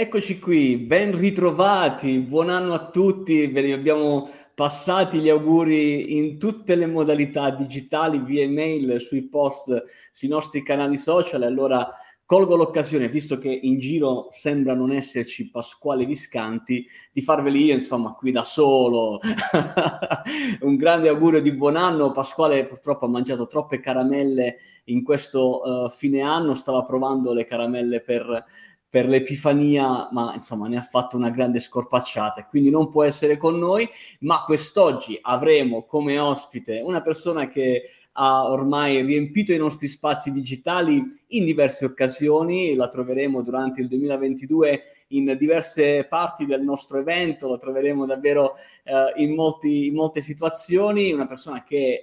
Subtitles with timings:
[0.00, 6.38] Eccoci qui, ben ritrovati, buon anno a tutti, ve li abbiamo passati gli auguri in
[6.38, 11.90] tutte le modalità digitali, via email, sui post, sui nostri canali social, allora
[12.24, 18.12] colgo l'occasione, visto che in giro sembra non esserci Pasquale Viscanti, di farveli io, insomma,
[18.12, 19.18] qui da solo.
[20.60, 22.12] Un grande augurio di buon anno.
[22.12, 28.02] Pasquale purtroppo ha mangiato troppe caramelle in questo uh, fine anno, stava provando le caramelle
[28.02, 28.44] per
[28.90, 33.58] per l'Epifania, ma insomma ne ha fatto una grande scorpacciata, quindi non può essere con
[33.58, 33.88] noi,
[34.20, 41.02] ma quest'oggi avremo come ospite una persona che ha ormai riempito i nostri spazi digitali
[41.28, 47.56] in diverse occasioni, la troveremo durante il 2022 in diverse parti del nostro evento, lo
[47.56, 52.02] troveremo davvero eh, in, molti, in, molte situazioni, una persona che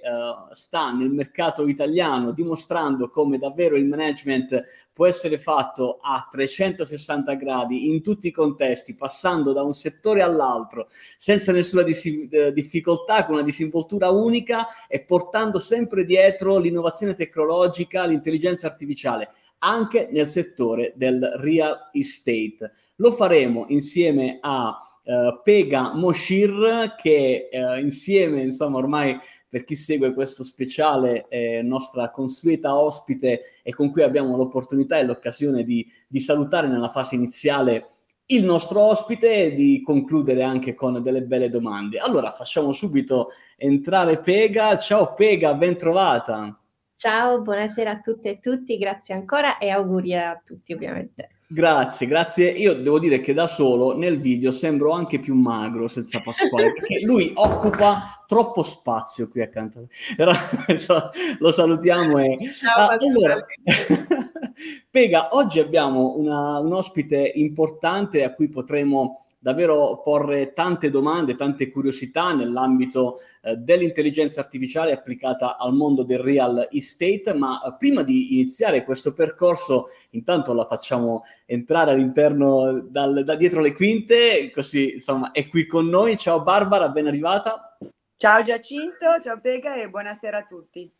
[0.52, 7.88] sta nel mercato italiano dimostrando come davvero il management può essere fatto a 360 gradi
[7.88, 13.34] in tutti i contesti, passando da un settore all'altro senza nessuna dis- eh, difficoltà, con
[13.34, 21.32] una disinvoltura unica e portando sempre dietro l'innovazione tecnologica, l'intelligenza artificiale anche nel settore del
[21.36, 22.72] real estate.
[22.96, 30.12] Lo faremo insieme a uh, Pega Moshir che uh, insieme, insomma, ormai per chi segue
[30.12, 36.20] questo speciale è nostra consueta ospite e con cui abbiamo l'opportunità e l'occasione di, di
[36.20, 37.88] salutare nella fase iniziale
[38.26, 41.98] il nostro ospite e di concludere anche con delle belle domande.
[41.98, 44.78] Allora facciamo subito entrare Pega.
[44.78, 46.58] Ciao Pega, ben trovata.
[46.96, 51.35] Ciao, buonasera a tutte e tutti, grazie ancora e auguri a tutti ovviamente.
[51.48, 52.50] Grazie, grazie.
[52.50, 57.00] Io devo dire che da solo nel video sembro anche più magro senza Pasquale, perché
[57.04, 60.76] lui occupa troppo spazio qui accanto a me.
[61.38, 62.38] Lo salutiamo e...
[62.52, 63.46] Ciao, ah, allora,
[64.90, 71.70] Pega, oggi abbiamo una, un ospite importante a cui potremo davvero porre tante domande, tante
[71.70, 78.34] curiosità nell'ambito eh, dell'intelligenza artificiale applicata al mondo del real estate, ma eh, prima di
[78.34, 85.30] iniziare questo percorso intanto la facciamo entrare all'interno dal, da dietro le quinte, così insomma
[85.30, 86.16] è qui con noi.
[86.16, 87.76] Ciao Barbara, ben arrivata.
[88.16, 90.90] Ciao Giacinto, ciao Pega e buonasera a tutti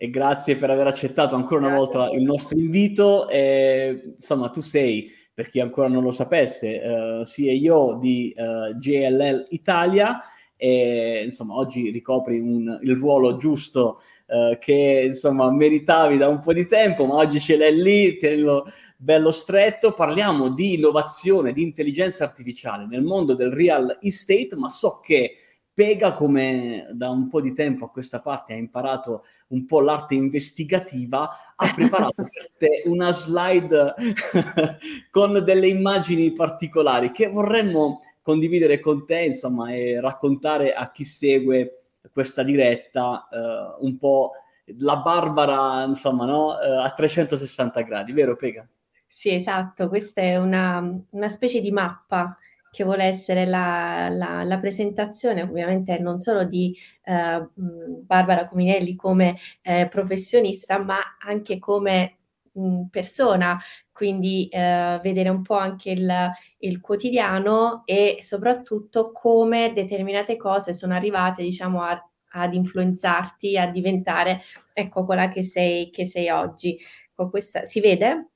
[0.00, 3.28] e grazie per aver accettato ancora una grazie volta il nostro invito.
[3.28, 9.46] E, insomma, tu sei per chi ancora non lo sapesse, uh, CEO di eh, JLL
[9.50, 10.20] Italia
[10.56, 16.52] e insomma oggi ricopri un, il ruolo giusto uh, che insomma meritavi da un po'
[16.52, 18.66] di tempo, ma oggi ce l'hai lì, tienilo
[18.96, 19.94] bello stretto.
[19.94, 25.36] Parliamo di innovazione, di intelligenza artificiale nel mondo del real estate, ma so che
[25.78, 30.16] Pega, come da un po' di tempo a questa parte ha imparato un po' l'arte
[30.16, 33.94] investigativa, ha preparato per te una slide
[35.12, 41.82] con delle immagini particolari che vorremmo condividere con te, insomma, e raccontare a chi segue
[42.12, 44.32] questa diretta eh, un po'
[44.78, 46.58] la Barbara, insomma, no?
[46.58, 48.66] eh, a 360 gradi, vero Pega?
[49.06, 52.36] Sì, esatto, questa è una, una specie di mappa
[52.78, 59.36] che vuole essere la, la, la presentazione ovviamente non solo di eh, Barbara Cominelli come
[59.62, 62.18] eh, professionista, ma anche come
[62.52, 70.36] mh, persona, quindi eh, vedere un po' anche il, il, quotidiano e soprattutto come determinate
[70.36, 72.00] cose sono arrivate, diciamo, a,
[72.30, 76.78] ad influenzarti, a diventare, ecco, quella che sei, che sei oggi.
[77.12, 78.28] Con questa, si vede?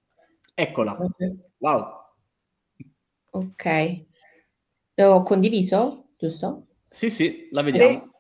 [0.52, 0.98] Eccola.
[1.58, 2.00] Wow.
[3.30, 4.10] Ok.
[5.04, 6.66] Ho condiviso, giusto?
[6.88, 8.10] Sì, sì, la vediamo.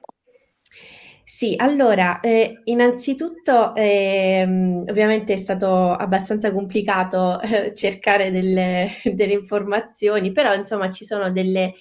[1.24, 10.32] Sì, allora, eh, innanzitutto ehm, ovviamente è stato abbastanza complicato eh, cercare delle, delle informazioni,
[10.32, 11.74] però insomma ci sono delle,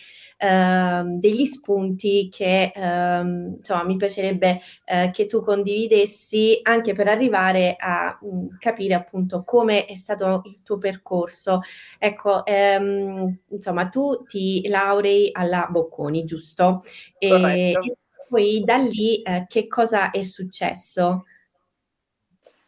[0.44, 7.76] Ehm, degli spunti che ehm, insomma mi piacerebbe eh, che tu condividessi anche per arrivare
[7.78, 11.60] a mh, mm, capire appunto come è stato il tuo percorso.
[12.00, 16.82] Ecco, ehm, insomma, tu ti laurei alla Bocconi, giusto?
[17.20, 21.26] E, e poi da lì eh, che cosa è successo?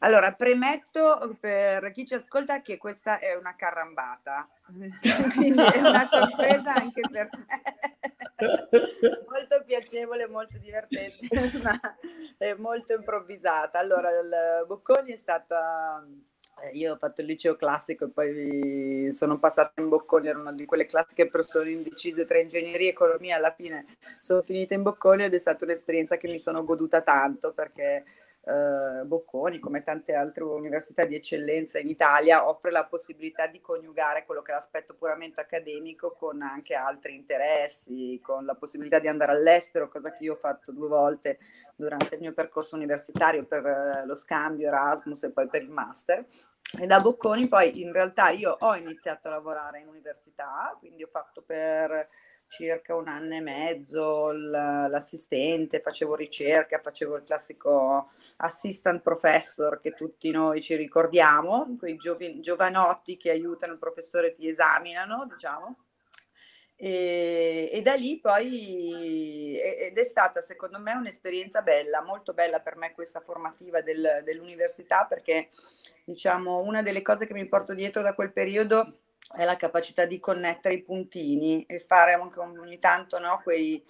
[0.03, 4.49] Allora, premetto per chi ci ascolta che questa è una carrambata,
[5.33, 7.61] quindi è una sorpresa anche per me.
[9.29, 11.27] molto piacevole, molto divertente,
[11.63, 11.79] ma
[12.37, 13.79] è molto improvvisata.
[13.79, 16.05] Allora, il Bocconi è stata...
[16.61, 20.51] Eh, io ho fatto il liceo classico e poi sono passata in Bocconi, ero una
[20.51, 23.85] di quelle classiche persone indecise tra ingegneria e economia, alla fine
[24.19, 28.03] sono finita in Bocconi ed è stata un'esperienza che mi sono goduta tanto perché
[28.45, 34.25] eh, Bocconi, come tante altre università di eccellenza in Italia, offre la possibilità di coniugare
[34.25, 39.31] quello che è l'aspetto puramente accademico con anche altri interessi, con la possibilità di andare
[39.31, 41.39] all'estero, cosa che io ho fatto due volte
[41.75, 46.25] durante il mio percorso universitario per eh, lo scambio Erasmus e poi per il master.
[46.79, 51.07] E da Bocconi poi in realtà io ho iniziato a lavorare in università, quindi ho
[51.07, 52.09] fatto per
[52.53, 60.29] circa un anno e mezzo l'assistente, facevo ricerca, facevo il classico assistant professor che tutti
[60.29, 65.77] noi ci ricordiamo, quei giovi, giovanotti che aiutano il professore e ti esaminano, diciamo.
[66.75, 72.77] E, e, da lì poi ed è stata secondo me un'esperienza bella, molto bella per
[72.77, 75.49] me questa formativa del, dell'università perché
[76.03, 79.02] diciamo una delle cose che mi porto dietro da quel periodo
[79.35, 83.83] è la capacità di connettere i puntini e fare anche ogni tanto no, quei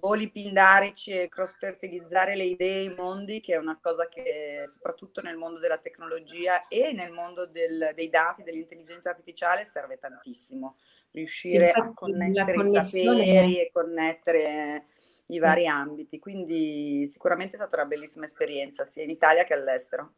[0.00, 5.36] voli pindarici e cross-fertilizzare le idee, i mondi, che è una cosa che soprattutto nel
[5.36, 10.76] mondo della tecnologia e nel mondo del, dei dati, dell'intelligenza artificiale serve tantissimo.
[11.12, 14.86] Riuscire sì, a connettere i saperi e connettere
[15.26, 16.18] i vari ambiti.
[16.18, 20.14] Quindi sicuramente è stata una bellissima esperienza sia in Italia che all'estero.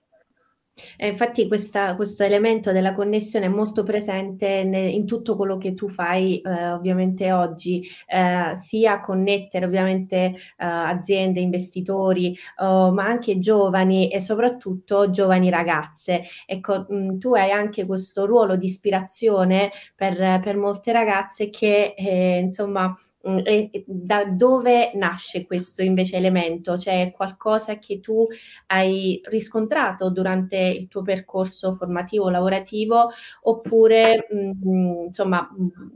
[0.96, 5.74] E infatti questa, questo elemento della connessione è molto presente ne, in tutto quello che
[5.74, 13.38] tu fai eh, ovviamente oggi, eh, sia connettere ovviamente eh, aziende, investitori, oh, ma anche
[13.38, 16.24] giovani e soprattutto giovani ragazze.
[16.46, 21.94] Ecco, mh, mm, tu hai anche questo ruolo di ispirazione per, per molte ragazze che
[21.96, 23.07] eh, insomma Mm,
[23.44, 26.74] e da dove nasce questo invece elemento?
[26.74, 28.26] C'è qualcosa che tu
[28.66, 33.10] hai riscontrato durante il tuo percorso formativo lavorativo
[33.42, 35.88] oppure mh, mm, insomma mh, mm,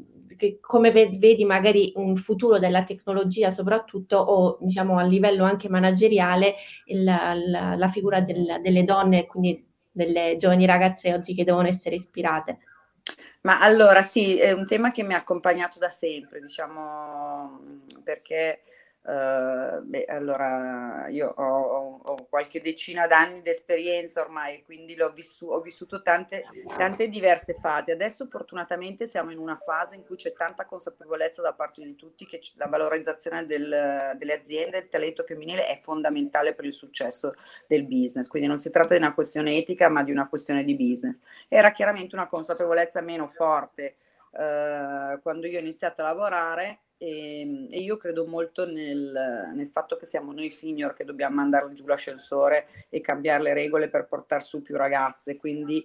[0.60, 6.54] come vedi magari un futuro della tecnologia soprattutto o diciamo a livello anche manageriale
[6.86, 11.94] il, la, la, figura del, delle donne quindi delle giovani ragazze oggi che devono essere
[11.94, 12.58] ispirate?
[13.42, 17.60] Ma allora sì, è un tema che mi ha accompagnato da sempre, diciamo,
[18.04, 18.60] perché
[19.04, 25.60] Uh, beh, allora io ho, ho, qualche decina d'anni di esperienza ormai, quindi vissu- ho
[25.60, 26.44] vissuto tante,
[26.76, 27.90] tante diverse fasi.
[27.90, 32.24] Adesso fortunatamente siamo in una fase in cui c'è tanta consapevolezza da parte di tutti
[32.24, 37.34] che la valorizzazione del, delle aziende, il talento femminile è fondamentale per il successo
[37.66, 38.28] del business.
[38.28, 41.18] Quindi non si tratta di una questione etica, ma di una questione di business.
[41.48, 43.96] Era chiaramente una consapevolezza meno forte
[44.30, 49.68] uh, quando io ho iniziato a lavorare e, ehm, e, io credo molto nel, nel,
[49.68, 54.06] fatto che siamo noi senior che dobbiamo mandare giù l'ascensore e cambiare le regole per
[54.06, 55.84] portare su più ragazze, quindi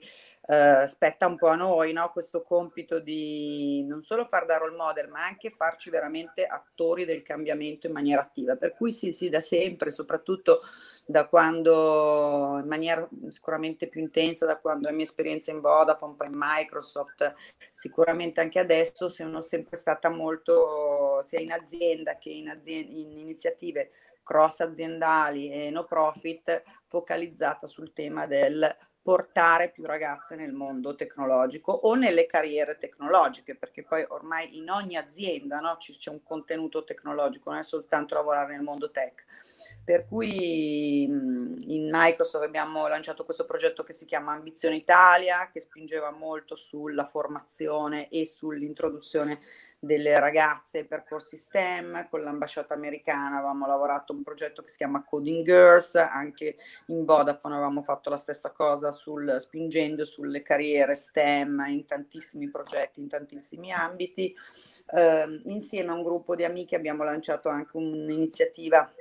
[0.50, 2.10] eh, spetta un po' a noi no?
[2.12, 7.22] questo compito di non solo far da role model, ma anche farci veramente attori del
[7.22, 8.56] cambiamento in maniera attiva.
[8.56, 10.62] Per cui sì, sì, da sempre, soprattutto
[11.06, 16.28] da quando, in maniera sicuramente più intensa, da quando la mia esperienza in Vodafone, poi
[16.28, 17.34] in Microsoft,
[17.74, 23.92] sicuramente anche adesso, sono sempre stata molto, sia in azienda che in, azienda, in iniziative
[24.24, 28.76] cross aziendali e no profit, focalizzata sul tema del
[29.08, 34.98] portare più ragazze nel mondo tecnologico o nelle carriere tecnologiche, perché poi ormai in ogni
[34.98, 39.24] azienda no, c'è un contenuto tecnologico, non è soltanto lavorare nel mondo tech.
[39.82, 46.12] Per cui in Microsoft abbiamo lanciato questo progetto che si chiama Ambizione Italia, che spingeva
[46.12, 49.40] molto sulla formazione e sull'introduzione
[49.80, 55.04] delle ragazze ai percorsi STEM, con l'ambasciata americana avevamo lavorato un progetto che si chiama
[55.04, 56.58] Coding Girls, anche
[56.88, 63.00] in Vodafone avevamo fatto la stessa cosa sul, spingendo sulle carriere STEM in tantissimi progetti,
[63.00, 64.36] in tantissimi ambiti.
[64.94, 68.92] Eh, insieme a un gruppo di amiche abbiamo lanciato anche un'iniziativa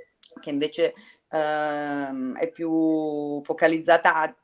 [0.40, 0.94] che invece
[1.30, 4.34] eh, è più focalizzata a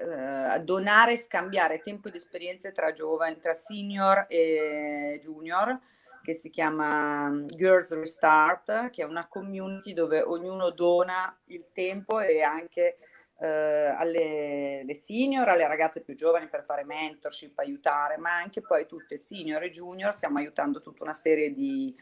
[0.00, 5.78] uh, donare e scambiare tempo di esperienze tra giovani, tra senior e junior,
[6.22, 12.20] che si chiama mm, Girls Restart, che è una community dove ognuno dona il tempo
[12.20, 12.98] e anche
[13.42, 19.16] uh, alle senior, alle ragazze più giovani per fare mentorship, aiutare, ma anche poi tutte
[19.16, 21.94] senior e junior stiamo aiutando tutta una serie di,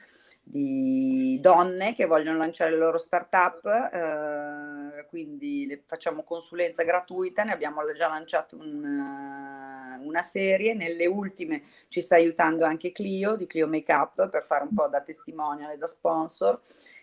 [0.42, 3.64] di donne che vogliono lanciare le loro start-up.
[3.64, 11.06] Uh, quindi le facciamo consulenza gratuita, ne abbiamo già lanciato un, uh, una serie, nelle
[11.06, 15.72] ultime ci sta aiutando anche Clio di Clio Makeup per fare un po' da testimonial
[15.72, 16.60] e da sponsor.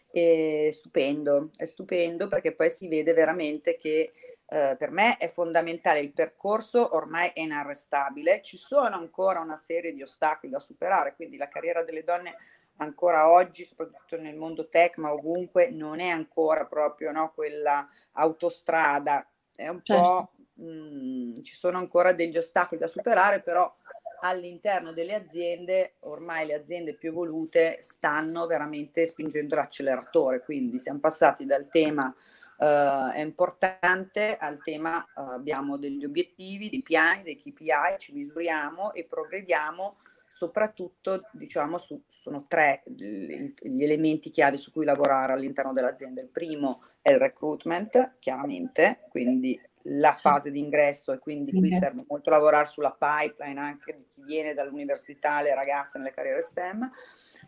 [0.09, 4.13] È stupendo, è stupendo perché poi si vede veramente che
[4.49, 9.93] Uh, per me è fondamentale, il percorso ormai è inarrestabile, ci sono ancora una serie
[9.93, 12.35] di ostacoli da superare, quindi la carriera delle donne
[12.77, 19.27] ancora oggi, soprattutto nel mondo tech, ma ovunque, non è ancora proprio no, quella autostrada.
[19.55, 20.01] È un certo.
[20.01, 20.31] po',
[20.63, 23.73] mh, mm, ci sono ancora degli ostacoli da superare, però
[24.21, 31.45] all'interno delle aziende, ormai le aziende più evolute stanno veramente spingendo l'acceleratore, quindi siamo passati
[31.45, 32.13] dal tema
[32.57, 38.93] uh, è importante al tema uh, abbiamo degli obiettivi, dei piani, dei KPI, ci misuriamo
[38.93, 39.95] e progrediamo
[40.29, 46.21] soprattutto diciamo su, sono tre gli, elementi chiave su cui lavorare all'interno dell'azienda.
[46.21, 49.59] Il primo è il recruitment, chiaramente, quindi
[49.89, 54.21] la fase di ingresso e quindi qui serve molto lavorare sulla pipeline anche di chi
[54.23, 56.91] viene dall'università, le ragazze nelle carriere STEM.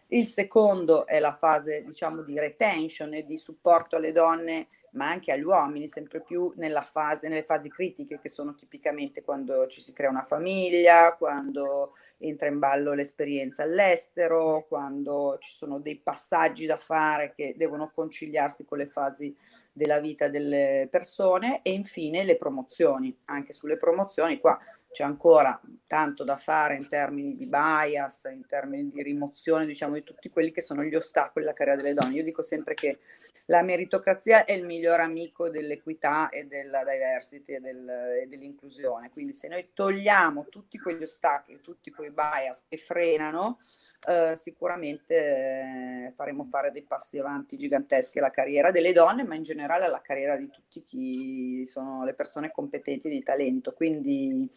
[0.08, 5.31] Il secondo è la fase diciamo di retention e di supporto alle donne ma anche
[5.31, 6.53] agli uomini, sempre più
[6.84, 12.48] fase, nelle fasi critiche che sono tipicamente quando ci si crea una famiglia, quando entra
[12.48, 18.77] in ballo l'esperienza all'estero, quando ci sono dei passaggi da fare che devono conciliarsi con
[18.77, 19.36] le fasi
[19.72, 23.15] della vita delle persone e infine le promozioni.
[23.25, 24.60] Anche sulle promozioni qua
[24.91, 30.03] c'è ancora tanto da fare in termini di bias, in termini di rimozione, diciamo, di
[30.03, 32.15] tutti quelli che sono gli ostacoli alla carriera delle donne.
[32.15, 33.00] Io dico sempre che
[33.46, 37.89] la meritocrazia è il miglior amico dell'equità e della diversity e, del,
[38.24, 39.10] e dell'inclusione.
[39.10, 43.60] Quindi se noi togliamo tutti quegli ostacoli, tutti quei bias che frenano,
[44.08, 49.44] eh, sicuramente eh, faremo fare dei passi avanti giganteschi alla carriera delle donne, ma in
[49.44, 53.74] generale alla carriera di tutti chi sono le persone competenti di talento.
[53.74, 54.50] Quindi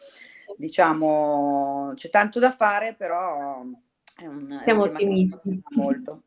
[0.57, 3.61] diciamo c'è tanto da fare, però
[4.15, 5.61] è un, Siamo è un ottimisti.
[5.75, 6.23] molto.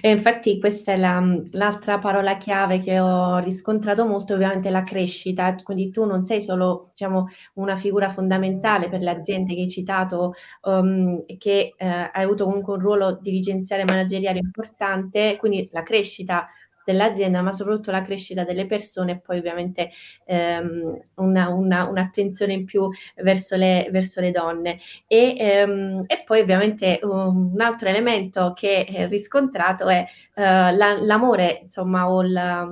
[0.00, 5.54] E infatti questa è la, l'altra parola chiave che ho riscontrato molto, ovviamente la crescita,
[5.62, 10.34] quindi tu non sei solo diciamo, una figura fondamentale per le aziende che hai citato,
[10.62, 16.46] um, che eh, hai avuto comunque un ruolo dirigenziale e manageriale importante, quindi la crescita
[16.84, 19.90] dell'azienda, ma soprattutto la crescita delle persone e poi ovviamente
[20.26, 24.78] ehm, una, una, un'attenzione in più verso le, verso le donne.
[25.06, 30.04] E, ehm, e, poi ovviamente un altro elemento che è riscontrato è
[30.36, 32.68] uh, la, l'amore, insomma, o la,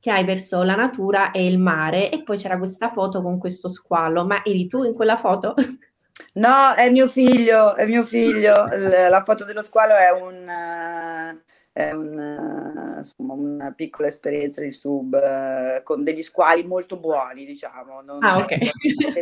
[0.00, 2.10] che hai verso la natura e il mare.
[2.10, 5.54] E poi c'era questa foto con questo squalo, ma eri tu in quella foto?
[6.32, 8.66] No, è mio figlio, è mio figlio.
[9.08, 10.48] La foto dello squalo è un...
[10.48, 17.44] Uh è un, insomma, una piccola esperienza di sub eh, con degli squali molto buoni,
[17.44, 18.70] diciamo, non ah, okay.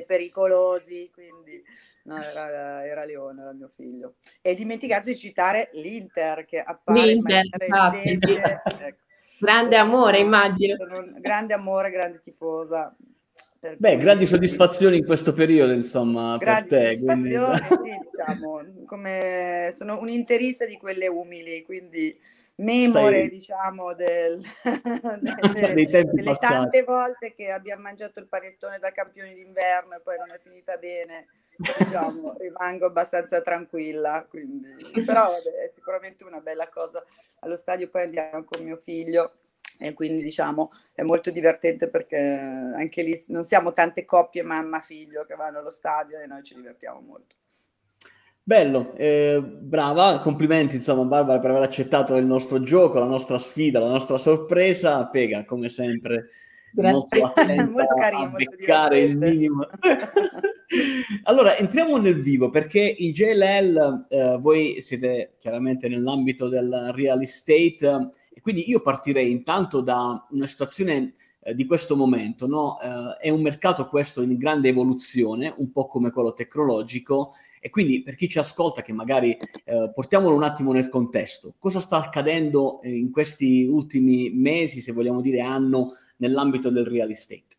[0.06, 1.60] pericolosi, quindi
[2.04, 4.14] no, era, era, Leone, era mio figlio.
[4.40, 8.62] E dimenticato di citare l'Inter che appare L'Inter, evidente.
[8.86, 9.02] Ecco.
[9.40, 10.76] Grande sono, amore, immagino.
[11.18, 12.94] grande amore, grande tifosa.
[13.76, 16.96] Beh, grandi soddisfazioni in questo periodo, insomma, grandi per te.
[16.98, 17.90] soddisfazioni, quindi...
[17.90, 22.16] sì, diciamo, come sono un interista di quelle umili, quindi
[22.56, 23.28] memore, Stai...
[23.28, 24.40] diciamo, del,
[25.52, 30.30] delle, delle tante volte che abbiamo mangiato il panettone da campioni d'inverno e poi non
[30.30, 31.26] è finita bene.
[31.56, 37.04] Diciamo, rimango abbastanza tranquilla, quindi, però vabbè, è sicuramente una bella cosa.
[37.40, 39.34] Allo stadio poi andiamo con mio figlio
[39.78, 45.34] e quindi diciamo è molto divertente perché anche lì non siamo tante coppie mamma-figlio che
[45.34, 47.34] vanno allo stadio e noi ci divertiamo molto.
[48.46, 53.80] Bello, eh, brava, complimenti insomma Barbara per aver accettato il nostro gioco, la nostra sfida,
[53.80, 55.06] la nostra sorpresa.
[55.06, 56.28] Pega come sempre.
[56.70, 57.20] Grazie.
[57.24, 59.66] Molto, molto carino, beccare il minimo.
[61.24, 68.10] allora, entriamo nel vivo perché in JLL eh, voi siete chiaramente nell'ambito del real estate
[68.30, 72.46] e quindi io partirei intanto da una situazione eh, di questo momento.
[72.46, 72.78] No?
[72.78, 77.32] Eh, è un mercato questo in grande evoluzione, un po' come quello tecnologico
[77.64, 81.80] e quindi per chi ci ascolta, che magari eh, portiamolo un attimo nel contesto, cosa
[81.80, 87.56] sta accadendo eh, in questi ultimi mesi, se vogliamo dire anno, nell'ambito del real estate?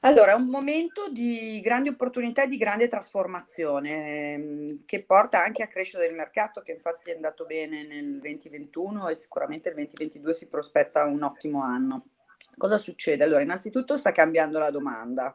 [0.00, 5.62] Allora, è un momento di grandi opportunità e di grande trasformazione ehm, che porta anche
[5.62, 10.34] a crescita del mercato, che infatti è andato bene nel 2021 e sicuramente il 2022
[10.34, 12.08] si prospetta un ottimo anno.
[12.58, 13.24] Cosa succede?
[13.24, 15.34] Allora, innanzitutto sta cambiando la domanda.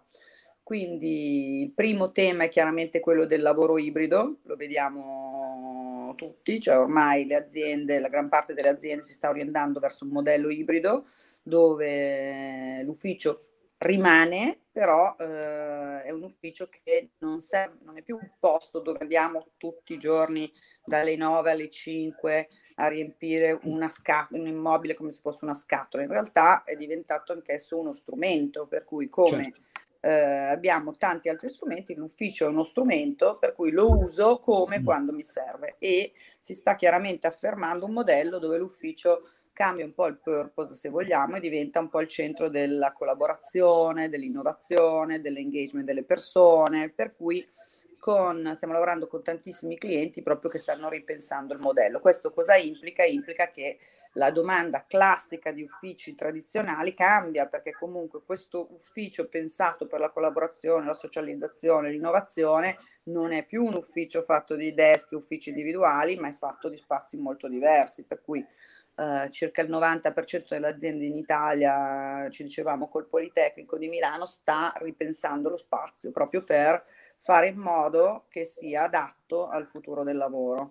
[0.65, 7.27] Quindi il primo tema è chiaramente quello del lavoro ibrido, lo vediamo tutti, cioè ormai
[7.27, 11.05] le aziende, la gran parte delle aziende si sta orientando verso un modello ibrido
[11.43, 18.31] dove l'ufficio rimane, però eh, è un ufficio che non, serve, non è più un
[18.39, 20.51] posto dove andiamo tutti i giorni
[20.83, 26.01] dalle 9 alle 5 a riempire scatola, un immobile come se fosse una scatola.
[26.01, 29.63] In realtà è diventato anch'esso uno strumento, per cui come certo
[30.05, 34.83] eh, abbiamo tanti altri strumenti, l'ufficio è uno strumento per cui lo uso come mm.
[34.83, 40.05] quando mi serve e si sta chiaramente affermando un modello dove l'ufficio cambia un po'
[40.05, 46.03] il purpose se vogliamo e diventa un po' il centro della collaborazione, dell'innovazione, dell'engagement delle
[46.03, 47.43] persone, per cui
[48.05, 51.99] con, stiamo lavorando con tantissimi clienti proprio che stanno ripensando il modello.
[51.99, 53.03] Questo cosa implica?
[53.03, 53.79] Implica che
[54.13, 60.85] la domanda classica di uffici tradizionali cambia perché comunque questo ufficio pensato per la collaborazione,
[60.85, 66.33] la socializzazione, l'innovazione non è più un ufficio fatto di desk uffici individuali, ma è
[66.33, 68.45] fatto di spazi molto diversi, per cui
[68.95, 74.71] Uh, circa il 90% delle aziende in Italia, ci dicevamo col Politecnico di Milano, sta
[74.77, 76.81] ripensando lo spazio proprio per
[77.17, 80.69] fare in modo che sia adatto al futuro del lavoro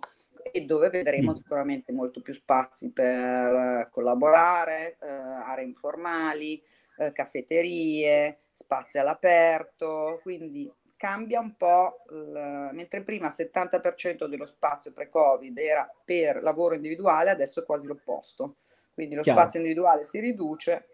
[0.51, 1.35] e dove vedremo mm.
[1.35, 6.61] sicuramente molto più spazi per collaborare, eh, aree informali,
[6.97, 14.91] eh, caffetterie, spazi all'aperto, quindi cambia un po', l- mentre prima il 70% dello spazio
[14.91, 18.57] pre-Covid era per lavoro individuale, adesso è quasi l'opposto.
[18.93, 19.39] Quindi lo Chiaro.
[19.39, 20.87] spazio individuale si riduce.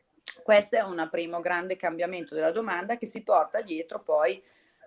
[0.43, 4.41] Questo è un primo grande cambiamento della domanda che si porta dietro poi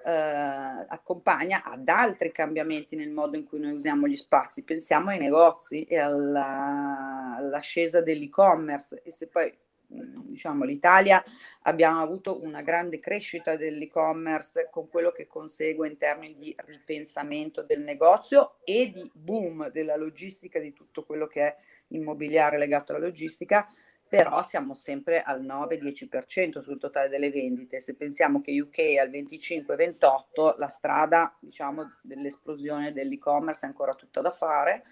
[0.04, 4.62] eh, accompagna ad altri cambiamenti nel modo in cui noi usiamo gli spazi.
[4.62, 9.52] Pensiamo ai negozi e alla, all'ascesa dell'e-commerce e se poi
[9.87, 11.23] diciamo l'Italia
[11.62, 17.80] abbiamo avuto una grande crescita dell'e-commerce con quello che consegue in termini di ripensamento del
[17.80, 21.56] negozio e di boom della logistica di tutto quello che è
[21.88, 23.66] immobiliare legato alla logistica
[24.14, 27.80] però siamo sempre al 9-10% sul totale delle vendite.
[27.80, 34.21] Se pensiamo che UK è al 25-28, la strada diciamo, dell'esplosione dell'e-commerce è ancora tutta
[34.21, 34.85] da fare.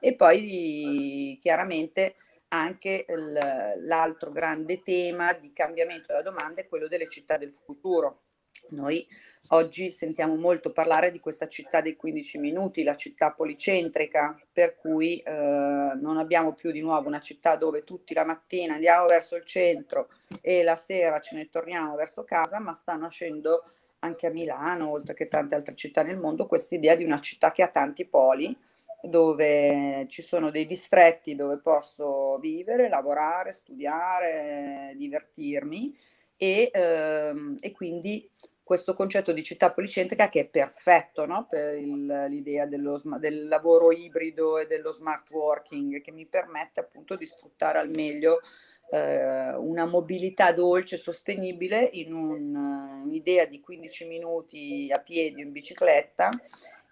[0.00, 2.14] E poi chiaramente
[2.48, 3.04] anche
[3.80, 8.22] l'altro grande tema di cambiamento della domanda è quello delle città del futuro.
[8.70, 9.06] Noi
[9.52, 15.18] Oggi sentiamo molto parlare di questa città dei 15 minuti, la città policentrica, per cui
[15.18, 19.44] eh, non abbiamo più di nuovo una città dove tutti la mattina andiamo verso il
[19.44, 20.08] centro
[20.40, 23.64] e la sera ce ne torniamo verso casa, ma sta nascendo
[24.00, 27.50] anche a Milano, oltre che tante altre città nel mondo, questa idea di una città
[27.50, 28.56] che ha tanti poli,
[29.02, 35.92] dove ci sono dei distretti dove posso vivere, lavorare, studiare, divertirmi
[36.42, 38.26] e, ehm, e quindi
[38.62, 41.46] questo concetto di città policentrica che è perfetto no?
[41.50, 47.16] per il, l'idea dello, del lavoro ibrido e dello smart working che mi permette appunto
[47.16, 48.40] di sfruttare al meglio
[48.90, 52.54] eh, una mobilità dolce e sostenibile in un,
[53.04, 56.30] un'idea di 15 minuti a piedi o in bicicletta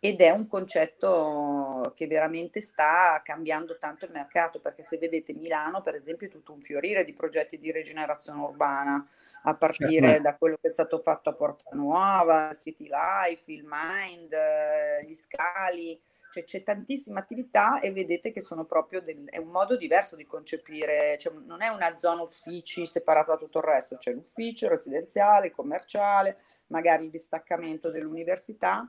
[0.00, 5.82] ed è un concetto che veramente sta cambiando tanto il mercato perché se vedete Milano
[5.82, 9.04] per esempio è tutto un fiorire di progetti di rigenerazione urbana
[9.42, 10.22] a partire certo.
[10.22, 15.14] da quello che è stato fatto a Porta Nuova, City Life, il Mind, eh, gli
[15.14, 20.14] scali, cioè c'è tantissima attività e vedete che sono proprio del, è un modo diverso
[20.14, 24.68] di concepire, cioè non è una zona uffici separata da tutto il resto, c'è l'ufficio
[24.68, 26.37] residenziale, commerciale,
[26.68, 28.88] magari il distaccamento dell'università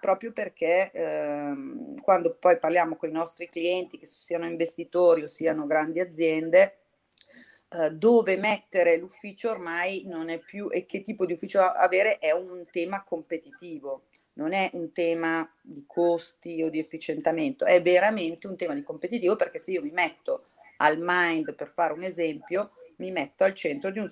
[0.00, 5.66] proprio perché ehm, quando poi parliamo con i nostri clienti, che siano investitori o siano
[5.66, 6.78] grandi aziende,
[7.72, 12.32] eh, dove mettere l'ufficio ormai non è più e che tipo di ufficio avere è
[12.32, 18.56] un tema competitivo, non è un tema di costi o di efficientamento, è veramente un
[18.56, 20.46] tema di competitivo perché se io mi metto
[20.78, 24.08] al mind, per fare un esempio, mi metto al centro di un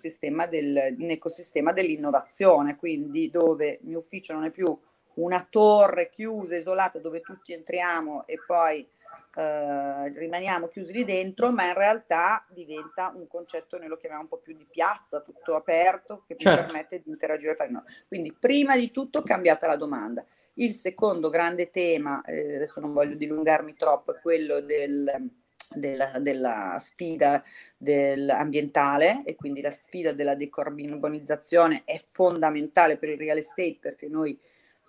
[0.49, 4.79] del, un ecosistema dell'innovazione, quindi dove il mio ufficio non è più
[5.19, 8.89] una torre chiusa, isolata, dove tutti entriamo e poi
[9.35, 14.29] eh, rimaniamo chiusi lì dentro, ma in realtà diventa un concetto, noi lo chiamiamo un
[14.29, 16.65] po' più di piazza, tutto aperto, che certo.
[16.65, 17.83] permette di interagire fra noi.
[18.07, 20.25] Quindi prima di tutto cambiata la domanda.
[20.55, 25.31] Il secondo grande tema, eh, adesso non voglio dilungarmi troppo, è quello del,
[25.73, 27.41] della, della, sfida
[27.77, 34.09] del ambientale e quindi la sfida della decarbonizzazione è fondamentale per il real estate perché
[34.09, 34.37] noi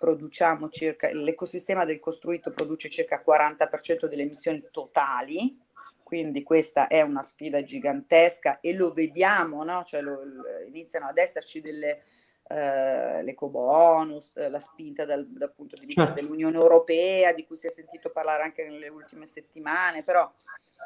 [0.00, 5.60] produciamo circa, l'ecosistema del costruito produce circa il 40% delle emissioni totali,
[6.02, 9.84] quindi questa è una sfida gigantesca e lo vediamo, no?
[9.84, 10.22] cioè lo,
[10.66, 12.02] iniziano ad esserci delle
[12.48, 16.18] uh, l'ecobonus, la spinta dal, dal, punto di vista certo.
[16.18, 20.32] dell'Unione Europea, di cui si è sentito parlare anche nelle ultime settimane, però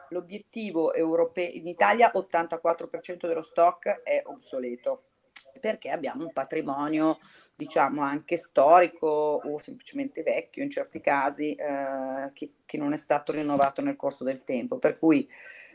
[0.08, 5.04] l'obiettivo europeo in Italia 84% dello stock è obsoleto
[5.60, 7.18] perché abbiamo un patrimonio
[7.56, 13.32] diciamo anche storico o semplicemente vecchio in certi casi eh, che, che, non è stato
[13.32, 14.78] rinnovato nel corso del tempo.
[14.78, 15.28] Per cui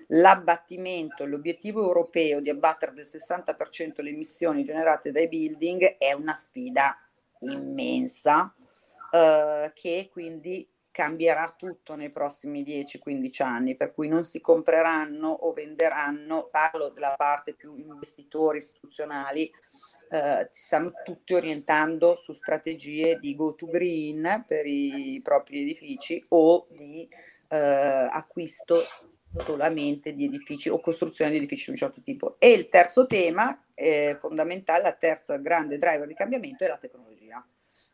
[0.08, 6.98] l'abbattimento, l'obiettivo europeo di abbattere del 60% le emissioni generate dai building è una sfida
[7.39, 8.54] immensa
[9.12, 15.54] eh, che quindi cambierà tutto nei prossimi 10-15 anni, per cui non si compreranno o
[15.54, 19.50] venderanno, parlo della parte più investitori istituzionali,
[20.10, 26.24] eh, si stanno tutti orientando su strategie di go to green per i propri edifici
[26.30, 27.08] o di
[27.48, 28.82] eh, acquisto
[29.38, 32.36] solamente di edifici o costruzione di edifici di un certo tipo.
[32.39, 37.45] E il terzo tema eh, fondamentale, la terza grande driver di cambiamento è la tecnologia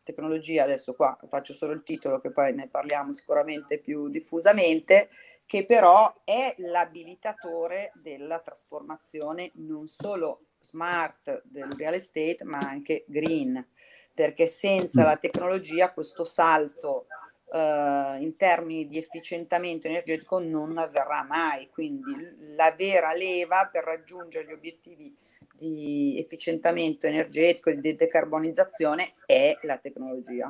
[0.05, 5.09] tecnologia, adesso qua faccio solo il titolo che poi ne parliamo sicuramente più diffusamente,
[5.45, 13.63] che però è l'abilitatore della trasformazione non solo smart del real estate ma anche green,
[14.13, 17.07] perché senza la tecnologia questo salto
[17.47, 21.69] Uh, in termini di efficientamento energetico non avverrà mai.
[21.69, 22.11] Quindi
[22.55, 25.15] la vera leva per raggiungere gli obiettivi
[25.55, 30.49] di efficientamento energetico e di decarbonizzazione è la tecnologia.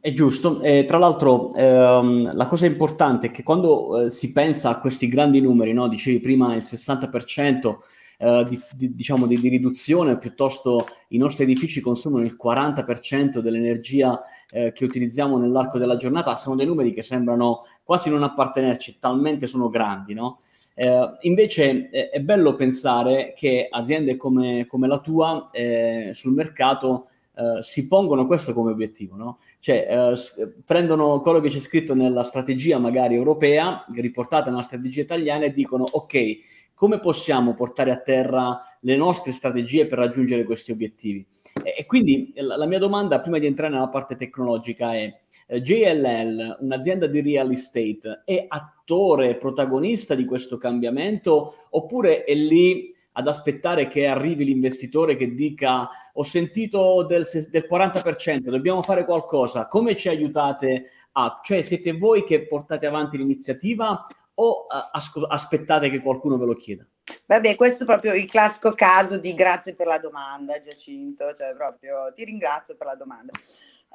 [0.00, 4.68] È giusto, eh, tra l'altro ehm, la cosa importante è che quando eh, si pensa
[4.68, 5.88] a questi grandi numeri, no?
[5.88, 7.76] dicevi prima il 60%
[8.24, 14.22] eh, di, di, diciamo di, di, riduzione, piuttosto i nostri edifici consumano il 40% dell'energia
[14.50, 19.46] eh, che utilizziamo nell'arco della giornata, sono dei numeri che sembrano quasi non appartenerci, talmente
[19.46, 20.40] sono grandi, no?
[20.74, 27.62] Eh, invece è bello pensare che aziende come, come la tua eh, sul mercato eh,
[27.62, 29.38] si pongono questo come obiettivo, no?
[29.60, 35.44] Cioè eh, prendono quello che c'è scritto nella strategia magari europea, riportata nella strategia italiana
[35.44, 41.26] e dicono ok, come possiamo portare a terra le nostre strategie per raggiungere questi obiettivi?
[41.62, 46.58] E, quindi la, la mia domanda prima di entrare nella parte tecnologica è eh, JLL,
[46.60, 53.86] un'azienda di real estate, è attore, protagonista di questo cambiamento oppure è lì ad aspettare
[53.86, 60.08] che arrivi l'investitore che dica ho sentito del, del 40%, dobbiamo fare qualcosa, come ci
[60.08, 61.40] aiutate a...
[61.42, 66.86] Cioè siete voi che portate avanti l'iniziativa o uh, aspettate che qualcuno ve lo chieda?
[67.26, 72.12] Vabbè, questo è proprio il classico caso di grazie per la domanda, Giacinto, cioè proprio
[72.14, 73.32] ti ringrazio per la domanda.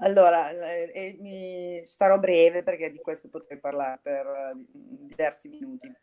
[0.01, 5.93] Allora, eh, eh, mi starò breve perché di questo potrei parlare per eh, diversi minuti.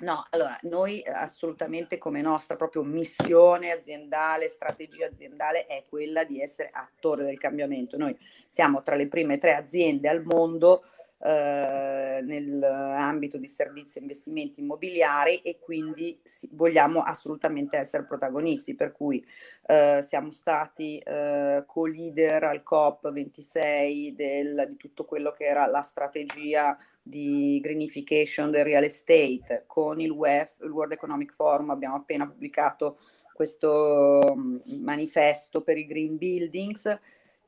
[0.00, 6.70] No, allora, noi assolutamente come nostra proprio missione aziendale, strategia aziendale è quella di essere
[6.72, 7.96] attore del cambiamento.
[7.96, 10.84] Noi siamo tra le prime tre aziende al mondo
[11.20, 18.92] eh, nell'ambito di servizi e investimenti immobiliari e quindi sì, vogliamo assolutamente essere protagonisti, per
[18.92, 19.24] cui
[19.66, 26.76] eh, siamo stati eh, co-leader al COP26 del, di tutto quello che era la strategia
[27.02, 32.98] di greenification del real estate con il WEF, il World Economic Forum, abbiamo appena pubblicato
[33.32, 36.98] questo mm, manifesto per i green buildings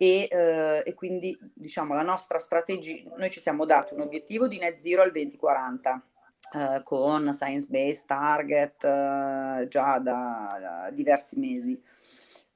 [0.02, 4.56] e, eh, e, quindi diciamo la nostra strategia, noi ci siamo dati un obiettivo di
[4.56, 6.02] net zero al 2040
[6.54, 11.78] eh, con science based target eh, già da, da, diversi mesi.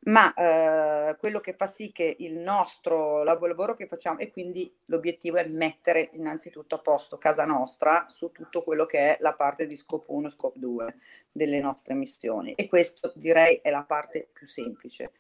[0.07, 5.37] Ma eh, quello che fa sì che il nostro lavoro che facciamo e quindi l'obiettivo
[5.37, 9.77] è mettere innanzitutto a posto casa nostra su tutto quello che è la parte di
[9.77, 10.97] scopo 1 e scopo 2
[11.31, 15.13] delle nostre missioni e questo direi è la parte più semplice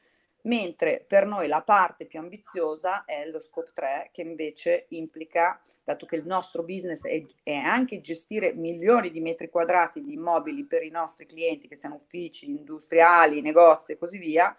[0.44, 6.06] mentre per noi la parte più ambiziosa è lo scope 3 che invece implica, dato
[6.06, 10.82] che il nostro business è, è, anche gestire milioni di metri quadrati di immobili per
[10.82, 14.54] i nostri clienti, che siano uffici, industriali, negozi e così via,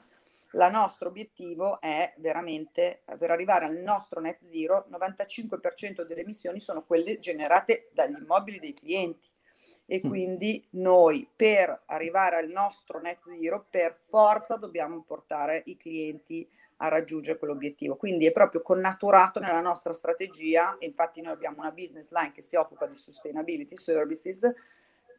[0.53, 6.85] il nostro obiettivo è veramente, per arrivare al nostro net zero, 95% delle emissioni sono
[6.85, 9.34] quelle generate dagli immobili dei clienti
[9.85, 16.47] e quindi noi per arrivare al nostro net zero per forza dobbiamo portare i clienti
[16.77, 17.95] a raggiungere quell'obiettivo.
[17.95, 22.55] Quindi è proprio connaturato nella nostra strategia, infatti noi abbiamo una business line che si
[22.55, 24.51] occupa di sustainability services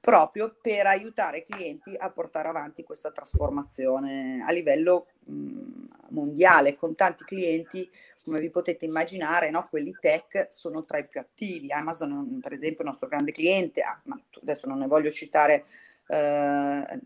[0.06, 6.94] proprio per aiutare i clienti a portare avanti questa trasformazione a livello mh, mondiale con
[6.94, 7.90] tanti clienti
[8.22, 9.66] come vi potete immaginare no?
[9.68, 13.80] quelli tech sono tra i più attivi Amazon per esempio è il nostro grande cliente
[13.80, 15.64] ah, ma adesso non ne voglio citare
[16.06, 17.00] eh,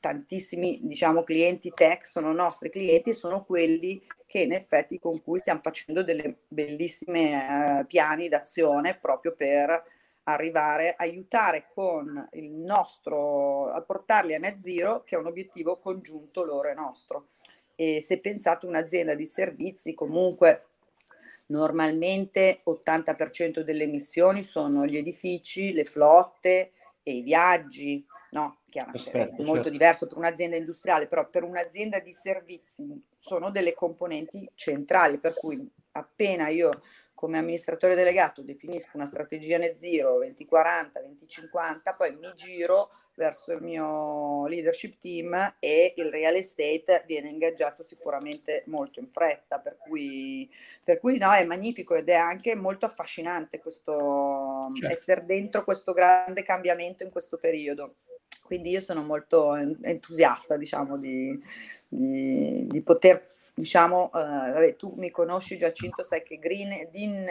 [0.00, 5.38] tantissimi diciamo clienti tech sono nostri clienti e sono quelli che in effetti con cui
[5.38, 9.91] stiamo facendo delle bellissime eh, piani d'azione proprio per
[10.24, 16.44] arrivare, aiutare con il nostro, a portarli a net zero, che è un obiettivo congiunto
[16.44, 17.28] loro e nostro.
[17.74, 20.62] E se pensate un'azienda di servizi, comunque
[21.46, 28.58] normalmente 80% delle emissioni sono gli edifici, le flotte e i viaggi, no?
[28.72, 29.68] Chiaramente Aspetta, è molto certo.
[29.68, 35.70] diverso per un'azienda industriale, però per un'azienda di servizi sono delle componenti centrali, per cui
[35.92, 36.80] appena io
[37.12, 43.60] come amministratore delegato definisco una strategia net zero 2040, 2050, poi mi giro verso il
[43.60, 50.50] mio leadership team e il real estate viene ingaggiato sicuramente molto in fretta, per cui,
[50.82, 54.94] per cui no, è magnifico ed è anche molto affascinante questo certo.
[54.94, 57.96] essere dentro questo grande cambiamento in questo periodo.
[58.52, 61.42] Quindi io sono molto entusiasta, diciamo, di,
[61.88, 67.24] di, di poter diciamo, uh, vabbè, tu mi conosci Giacinto, sai che Green, Din,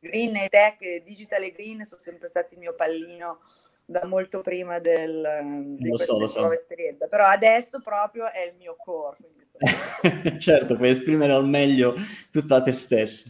[0.00, 3.40] Green e Tech, Digital e Green sono sempre stati il mio pallino
[3.84, 6.38] da molto prima del, di lo questa so, so.
[6.38, 9.18] nuova esperienza, però adesso proprio è il mio core.
[9.42, 10.38] Sono...
[10.40, 11.96] certo, puoi esprimere al meglio
[12.30, 13.28] tutta te stessa.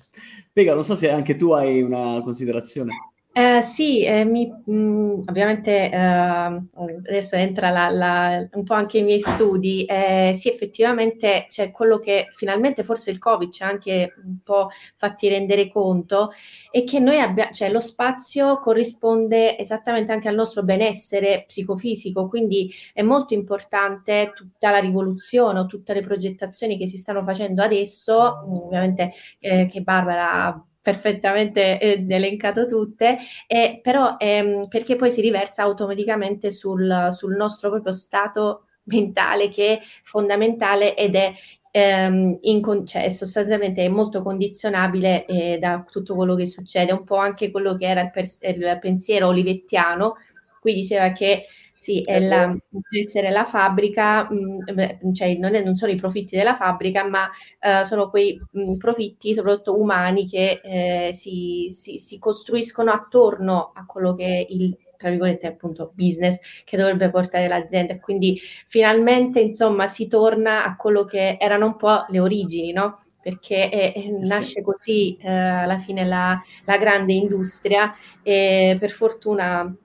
[0.53, 3.12] Pega, non so se anche tu hai una considerazione.
[3.35, 8.99] Eh, sì, eh, mi, mh, mm, ovviamente eh, adesso entra la, la, un po' anche
[8.99, 9.87] i miei studi.
[9.87, 14.69] Eh, sì, effettivamente c'è quello che finalmente forse il Covid ci ha anche un po'
[14.97, 16.31] fatti rendere conto
[16.71, 22.71] è che noi abbiamo, cioè lo spazio corrisponde esattamente anche al nostro benessere psicofisico, quindi
[22.93, 28.43] è molto importante tutta la rivoluzione o tutte le progettazioni che si stanno facendo adesso,
[28.47, 35.63] ovviamente eh, che Barbara perfettamente eh, elencato tutte, eh, però ehm, perché poi si riversa
[35.63, 41.33] automaticamente sul, sul, nostro proprio stato mentale che è fondamentale ed è
[41.71, 47.17] ehm, in, cioè, sostanzialmente è molto condizionabile eh, da tutto quello che succede, un po'
[47.17, 50.17] anche quello che era il, pers- il pensiero olivettiano,
[50.61, 51.47] qui diceva che
[51.83, 52.57] sì, è la,
[53.03, 57.25] essere la fabbrica, mh, mm, cioè non, è, non, sono i profitti della fabbrica, ma
[57.25, 63.73] uh, sono quei mh, mm, profitti, soprattutto umani, che eh, si, si, si, costruiscono attorno
[63.75, 67.99] a quello che è il tra virgolette appunto business che dovrebbe portare l'azienda.
[67.99, 73.01] Quindi finalmente insomma si torna a quello che erano un po' le origini, no?
[73.21, 74.63] Perché è, è, nasce sì.
[74.63, 77.93] così eh, alla fine la, la grande industria
[78.23, 79.77] e per fortuna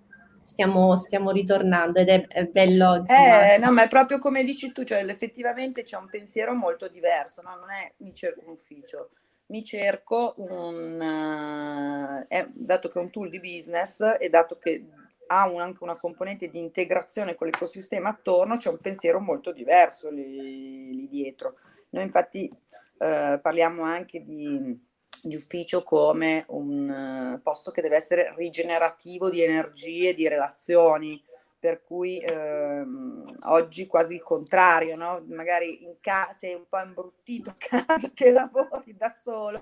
[0.47, 2.95] stiamo, stiamo ritornando ed è, è bello.
[2.95, 3.53] Insomma.
[3.53, 7.41] Eh, no, ma è proprio come dici tu, cioè effettivamente c'è un pensiero molto diverso,
[7.41, 7.55] no?
[7.55, 9.09] non è mi cerco un ufficio,
[9.47, 14.85] mi cerco un, uh, è, dato che è un tool di business e dato che
[15.27, 20.09] ha un, anche una componente di integrazione con l'ecosistema attorno, c'è un pensiero molto diverso
[20.09, 21.55] lì, lì dietro.
[21.89, 24.85] Noi infatti uh, parliamo anche di
[25.21, 31.21] di ufficio come un uh, posto che deve essere rigenerativo di energie, di relazioni,
[31.59, 35.23] per cui ehm, oggi quasi il contrario, no?
[35.27, 39.59] magari in casa sei un po' imbruttito a casa che lavori da solo,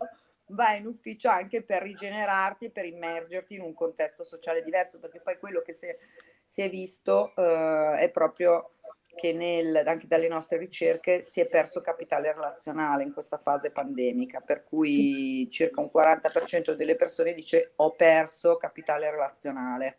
[0.47, 5.39] vai in ufficio anche per rigenerarti, per immergerti in un contesto sociale diverso, perché poi
[5.39, 5.97] quello che si è,
[6.43, 8.71] si è visto eh, è proprio
[9.15, 14.41] che nel, anche dalle nostre ricerche si è perso capitale relazionale in questa fase pandemica,
[14.41, 19.97] per cui circa un 40% delle persone dice ho perso capitale relazionale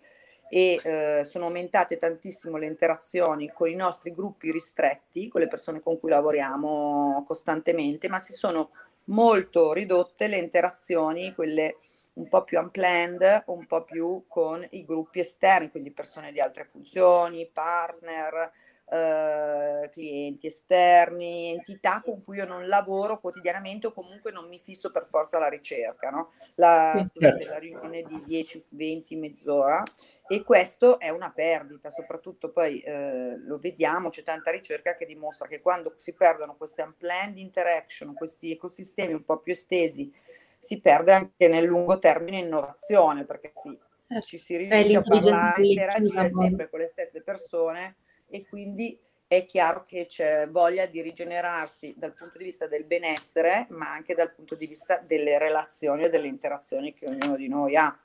[0.49, 5.81] e eh, sono aumentate tantissimo le interazioni con i nostri gruppi ristretti, con le persone
[5.81, 8.71] con cui lavoriamo costantemente, ma si sono
[9.07, 11.77] molto ridotte le interazioni, quelle
[12.15, 16.65] un po' più unplanned, un po' più con i gruppi esterni, quindi persone di altre
[16.65, 18.51] funzioni, partner,
[18.89, 24.93] eh, clienti esterni, entità con cui io non lavoro quotidianamente o comunque non mi fisso
[24.93, 26.33] per forza alla ricerca, no?
[26.55, 27.49] la, sì, certo.
[27.49, 29.83] la riunione di 10, 20, mezz'ora
[30.29, 35.49] e questo è una perdita, soprattutto poi eh, lo vediamo, c'è tanta ricerca che dimostra
[35.49, 40.13] che quando si perdono queste unplanned interaction, questi ecosistemi un po' più estesi,
[40.59, 44.27] si perde anche nel lungo termine innovazione, perché sì, certo.
[44.27, 47.97] ci si riesce a parlare, interagire sempre con le stesse persone
[48.29, 53.67] e quindi è chiaro che c'è voglia di rigenerarsi dal punto di vista del benessere,
[53.71, 57.77] ma anche dal punto di vista delle relazioni e delle interazioni che ognuno di noi
[57.77, 57.99] ha.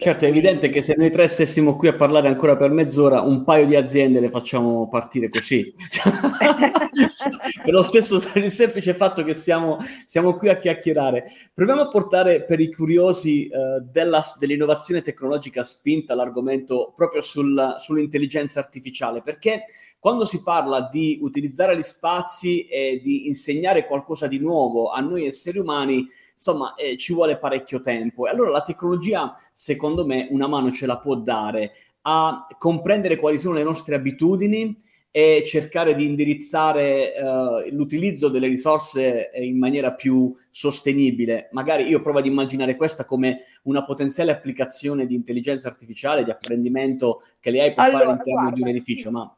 [0.00, 3.42] Certo, è evidente che se noi tre stessimo qui a parlare ancora per mezz'ora, un
[3.42, 5.72] paio di aziende le facciamo partire così.
[7.64, 11.24] per lo stesso per il semplice fatto che siamo, siamo, qui a chiacchierare.
[11.52, 18.60] Proviamo a portare per i curiosi uh, della, dell'innovazione tecnologica spinta l'argomento proprio sul, sull'intelligenza
[18.60, 19.64] artificiale, perché
[19.98, 25.26] quando si parla di utilizzare gli spazi e di insegnare qualcosa di nuovo a noi
[25.26, 28.26] esseri umani, insomma, eh, ci vuole parecchio tempo.
[28.26, 33.38] E allora la tecnologia, secondo me, una mano ce la può dare a comprendere quali
[33.38, 34.76] sono le nostre abitudini,
[35.10, 41.48] e cercare di indirizzare uh, l'utilizzo delle risorse in maniera più sostenibile.
[41.52, 47.22] Magari io provo ad immaginare questa come una potenziale applicazione di intelligenza artificiale, di apprendimento
[47.40, 49.14] che le hai può allora, fare all'interno guarda, di un edificio, sì.
[49.14, 49.37] ma...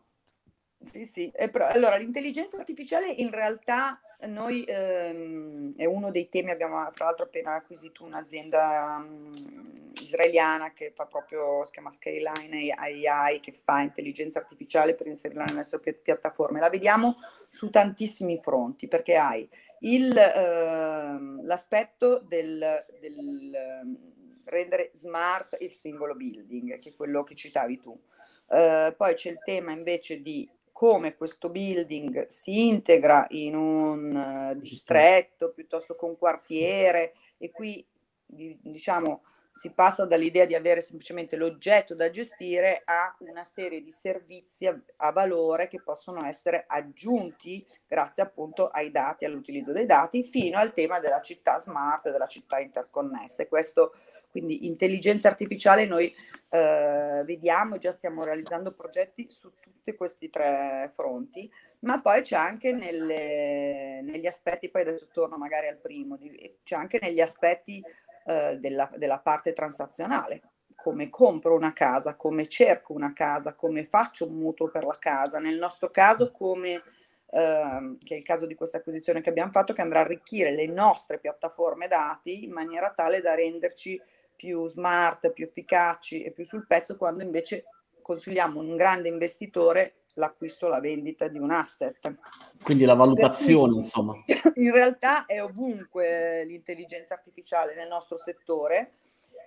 [0.82, 1.30] Sì, sì.
[1.34, 7.06] Eh, però, allora, l'intelligenza artificiale in realtà noi ehm, è uno dei temi, abbiamo tra
[7.06, 13.80] l'altro appena acquisito un'azienda um, israeliana che fa proprio, si chiama Skyline AI, che fa
[13.80, 16.60] intelligenza artificiale per inserirla nelle nostre pi- piattaforme.
[16.60, 17.16] La vediamo
[17.48, 19.48] su tantissimi fronti perché hai
[19.80, 23.98] il, ehm, l'aspetto del, del ehm,
[24.44, 27.98] rendere smart il singolo building, che è quello che citavi tu.
[28.50, 30.48] Uh, poi c'è il tema invece di
[30.80, 37.86] come questo building si integra in un uh, distretto piuttosto che un quartiere e qui
[38.24, 44.64] diciamo si passa dall'idea di avere semplicemente l'oggetto da gestire a una serie di servizi
[44.64, 50.56] a, a, valore che possono essere aggiunti grazie appunto ai dati, all'utilizzo dei dati, fino
[50.56, 53.42] al tema della città smart, della città interconnessa.
[53.42, 53.96] E questo,
[54.30, 56.14] quindi intelligenza artificiale noi
[56.52, 62.72] eh, vediamo, già stiamo realizzando progetti su tutti questi tre fronti, ma poi c'è anche
[62.72, 66.18] nelle, negli aspetti, poi adesso torno magari al primo,
[66.62, 67.82] c'è anche negli aspetti
[68.26, 70.42] eh, della, della parte transazionale,
[70.74, 75.38] come compro una casa, come cerco una casa, come faccio un mutuo per la casa,
[75.38, 76.82] nel nostro caso come...
[77.32, 80.50] Uh, che è il caso di questa acquisizione che abbiamo fatto, che andrà a arricchire
[80.50, 84.02] le nostre piattaforme dati in maniera tale da renderci
[84.40, 87.64] più smart, più efficaci e più sul pezzo, quando invece
[88.00, 92.16] consigliamo un grande investitore l'acquisto o la vendita di un asset.
[92.62, 94.14] Quindi la valutazione, insomma.
[94.57, 98.92] In realtà è ovunque l'intelligenza artificiale nel nostro settore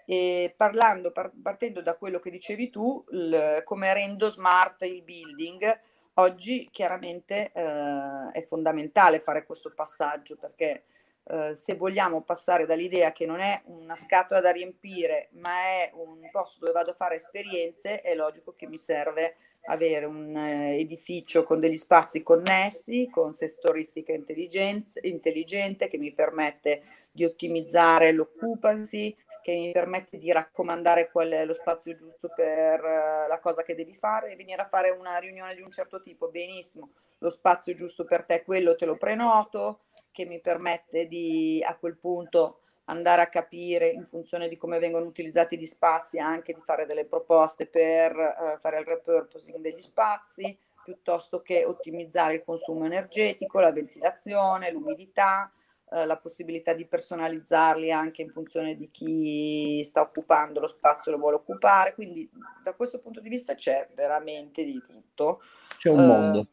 [0.06, 5.80] e parlando, par- partendo da quello che dicevi tu, il, come rendo smart il building,
[6.16, 10.84] oggi chiaramente eh, è fondamentale fare questo passaggio perché
[11.26, 16.28] eh, se vogliamo passare dall'idea che non è una scatola da riempire, ma è un
[16.32, 21.44] posto dove vado a fare esperienze, è logico che mi serve avere un eh, edificio
[21.44, 29.72] con degli spazi connessi, con sestoristica intelligente che mi permette di ottimizzare l'occupancy, che mi
[29.72, 34.32] permette di raccomandare qual è lo spazio giusto per uh, la cosa che devi fare
[34.32, 36.30] e venire a fare una riunione di un certo tipo.
[36.30, 39.82] Benissimo, lo spazio giusto per te, quello te lo prenoto,
[40.14, 45.06] che mi permette di a quel punto andare a capire in funzione di come vengono
[45.06, 50.58] utilizzati gli spazi, anche di fare delle proposte per uh, fare il repurposing degli spazi,
[50.84, 55.50] piuttosto che ottimizzare il consumo energetico, la ventilazione, l'umidità,
[55.86, 61.16] uh, la possibilità di personalizzarli anche in funzione di chi sta occupando lo spazio e
[61.16, 61.94] lo vuole occupare.
[61.94, 62.30] Quindi
[62.62, 65.42] da questo punto di vista c'è veramente di tutto.
[65.78, 66.48] C'è un uh, mondo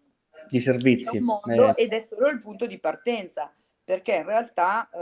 [0.50, 1.20] di servizi.
[1.20, 1.82] Mondo, eh.
[1.82, 3.52] Ed è solo il punto di partenza,
[3.84, 4.98] perché in realtà eh,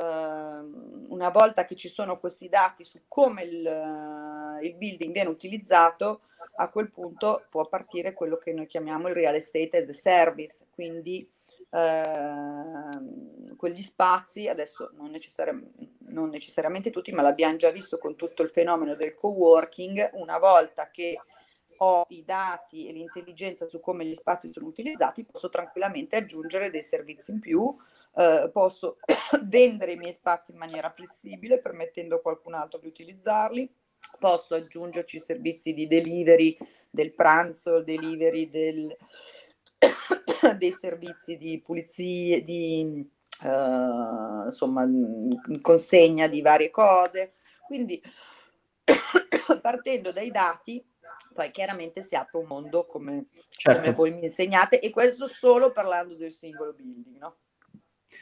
[1.09, 6.21] una volta che ci sono questi dati su come il, il, building viene utilizzato,
[6.57, 10.67] a quel punto può partire quello che noi chiamiamo il real estate as a service,
[10.71, 11.29] quindi
[11.71, 18.43] eh, quegli spazi, adesso non, necessari- non necessariamente tutti, ma l'abbiamo già visto con tutto
[18.43, 21.19] il fenomeno del co-working, una volta che
[21.79, 26.83] ho i dati e l'intelligenza su come gli spazi sono utilizzati, posso tranquillamente aggiungere dei
[26.83, 27.77] servizi in più,
[28.17, 28.97] eh, posso
[29.45, 33.71] vendere i miei spazi in maniera flessibile permettendo a qualcun altro di utilizzarli,
[34.19, 36.57] posso aggiungerci servizi di delivery
[36.91, 38.97] del pranzo, delivery del,
[40.59, 43.09] dei servizi di pulizie, di
[43.43, 44.87] uh, insomma
[45.61, 47.35] consegna di varie cose.
[47.67, 48.03] Quindi
[49.61, 50.83] partendo dai dati
[51.39, 53.81] poi chiaramente si apre un mondo come, certo.
[53.81, 57.37] come voi mi insegnate e questo solo parlando del singolo building, no?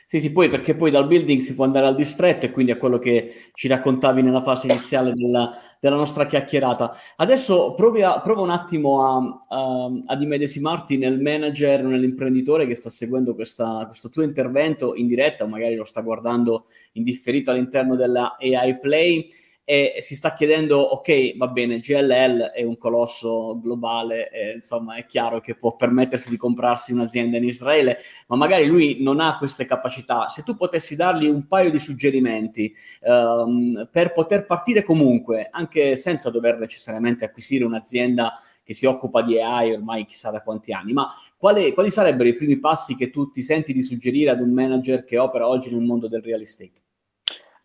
[0.07, 2.77] Sì, sì, poi perché poi dal building si può andare al distretto e quindi a
[2.77, 6.95] quello che ci raccontavi nella fase iniziale della, della nostra chiacchierata.
[7.17, 13.87] Adesso prova un attimo a, a, ad immedesimarti nel manager, nell'imprenditore che sta seguendo questa,
[13.87, 18.79] questo tuo intervento in diretta o magari lo sta guardando in differito all'interno della AI
[18.79, 19.29] Play
[19.69, 25.07] e si sta chiedendo, ok, va bene, GLL è un colosso globale, e, insomma è
[25.07, 27.99] chiaro che può permettersi di comprarsi un'azienda in Israele,
[28.29, 30.29] ma magari lui non ha queste capacità.
[30.29, 36.31] Se tu potessi dargli un paio di suggerimenti um, per poter partire comunque, anche senza
[36.31, 41.13] dover necessariamente acquisire un'azienda che si occupa di AI ormai chissà da quanti anni, ma
[41.37, 45.05] quali, quali sarebbero i primi passi che tu ti senti di suggerire ad un manager
[45.05, 46.83] che opera oggi nel mondo del real estate?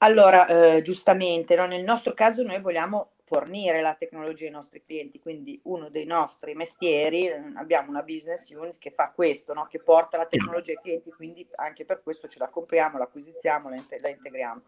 [0.03, 1.67] Allora, eh, giustamente, no?
[1.67, 6.55] nel nostro caso noi vogliamo fornire la tecnologia ai nostri clienti, quindi uno dei nostri
[6.55, 9.67] mestieri, abbiamo una business unit che fa questo, no?
[9.67, 13.69] che porta la tecnologia ai clienti, quindi anche per questo ce la compriamo, la acquisiziamo,
[13.69, 14.61] la, la integriamo.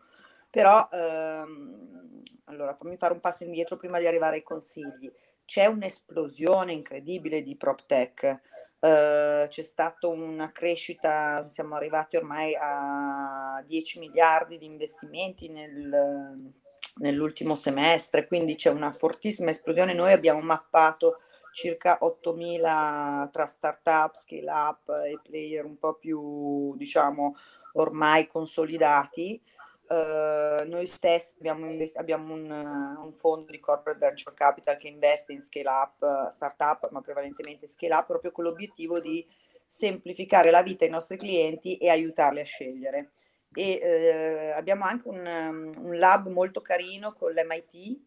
[0.52, 5.12] Però, ehm, allora, fammi fare un passo indietro prima di arrivare ai consigli.
[5.46, 8.40] C'è un'esplosione incredibile di prop tech
[8.84, 16.52] Uh, c'è stata una crescita, siamo arrivati ormai a 10 miliardi di investimenti nel,
[16.96, 19.94] nell'ultimo semestre, quindi c'è una fortissima esplosione.
[19.94, 21.20] Noi abbiamo mappato
[21.54, 27.36] circa 8.000 tra startup, scale up e player un po' più, diciamo,
[27.76, 29.42] ormai consolidati
[29.86, 34.88] Uh, noi stessi abbiamo, invest- abbiamo un, uh, un, fondo di corporate venture capital che
[34.88, 39.26] investe in scale up, uh, startup, ma prevalentemente scale up, proprio con l'obiettivo di
[39.66, 43.12] semplificare la vita ai nostri clienti e aiutarli a scegliere.
[43.56, 48.02] E eh, abbiamo anche un, um, un, lab molto carino con l'MIT,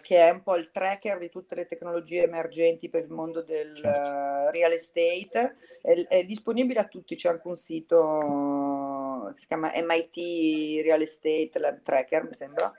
[0.00, 3.76] che è un po' il tracker di tutte le tecnologie emergenti per il mondo del
[3.76, 4.50] certo.
[4.50, 5.56] real estate.
[5.82, 8.77] È, è disponibile a tutti, c'è anche un sito
[9.34, 12.72] si chiama MIT Real Estate Lab Tracker, mi sembra.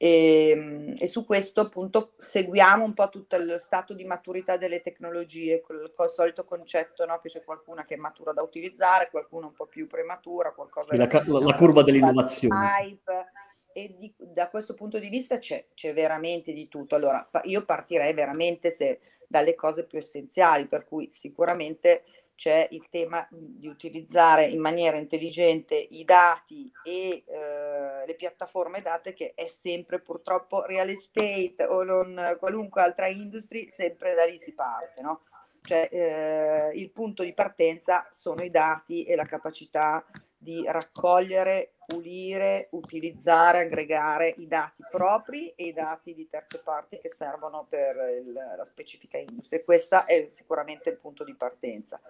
[0.00, 4.80] E, ehm, e, su questo appunto seguiamo un po' tutto lo stato di maturità delle
[4.80, 7.18] tecnologie, col, col solito concetto no?
[7.20, 10.96] che c'è qualcuna che è matura da utilizzare, qualcuna un po' più prematura, qualcosa...
[10.96, 12.54] La, la, la curva dell'innovazione.
[12.80, 13.26] Hype,
[13.72, 16.94] e di, da questo punto di vista c'è, c'è, veramente di tutto.
[16.94, 22.04] Allora, io partirei veramente se, dalle cose più essenziali, per cui sicuramente
[22.38, 29.12] c'è il tema di utilizzare in maniera intelligente i dati e eh, le piattaforme date
[29.12, 34.54] che è sempre purtroppo real estate o non qualunque altra industria, sempre da lì si
[34.54, 35.22] parte, no?
[35.62, 40.06] Cioè eh, il punto di partenza sono i dati e la capacità
[40.38, 47.08] di raccogliere, pulire, utilizzare, aggregare i dati propri e i dati di terze parti che
[47.08, 49.64] servono per il, la specifica industria.
[49.64, 52.00] Questo è sicuramente il punto di partenza.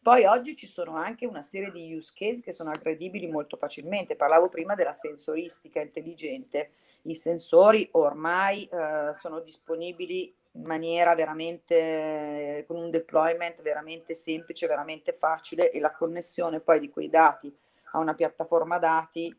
[0.00, 4.16] Poi oggi ci sono anche una serie di use case che sono aggredibili molto facilmente.
[4.16, 6.70] Parlavo prima della sensoristica intelligente.
[7.02, 15.12] I sensori ormai eh, sono disponibili in maniera veramente, con un deployment veramente semplice, veramente
[15.12, 17.54] facile e la connessione poi di quei dati
[17.92, 19.34] a una piattaforma dati